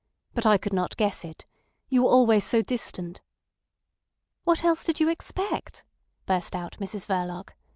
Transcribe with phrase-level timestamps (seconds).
[0.33, 1.45] But I could not guess it.
[1.87, 3.21] You were always so distant...."
[4.45, 5.85] "What else did you expect?"
[6.25, 7.51] burst out Mrs Verloc.